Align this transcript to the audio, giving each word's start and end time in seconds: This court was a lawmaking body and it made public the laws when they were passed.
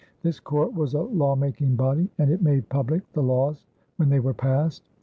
This 0.23 0.39
court 0.39 0.73
was 0.73 0.95
a 0.95 1.01
lawmaking 1.01 1.75
body 1.75 2.09
and 2.17 2.31
it 2.31 2.41
made 2.41 2.69
public 2.69 3.03
the 3.13 3.21
laws 3.21 3.65
when 3.97 4.09
they 4.09 4.19
were 4.19 4.33
passed. 4.33 4.89